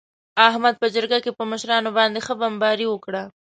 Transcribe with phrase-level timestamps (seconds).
[0.47, 3.23] احمد په جرگه کې په مشرانو باندې ښه بمباري وکړه.